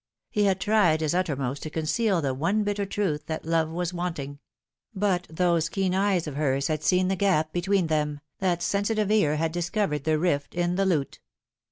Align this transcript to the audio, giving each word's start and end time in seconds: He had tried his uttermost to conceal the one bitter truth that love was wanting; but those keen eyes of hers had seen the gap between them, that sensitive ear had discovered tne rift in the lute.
He 0.31 0.45
had 0.45 0.59
tried 0.59 1.01
his 1.01 1.13
uttermost 1.13 1.61
to 1.61 1.69
conceal 1.69 2.23
the 2.23 2.33
one 2.33 2.63
bitter 2.63 2.87
truth 2.87 3.27
that 3.27 3.45
love 3.45 3.69
was 3.69 3.93
wanting; 3.93 4.39
but 4.95 5.27
those 5.29 5.69
keen 5.69 5.93
eyes 5.93 6.25
of 6.25 6.35
hers 6.37 6.69
had 6.69 6.81
seen 6.81 7.07
the 7.07 7.15
gap 7.15 7.53
between 7.53 7.85
them, 7.85 8.19
that 8.39 8.63
sensitive 8.63 9.11
ear 9.11 9.35
had 9.35 9.51
discovered 9.51 10.03
tne 10.05 10.15
rift 10.15 10.55
in 10.55 10.73
the 10.73 10.87
lute. 10.87 11.19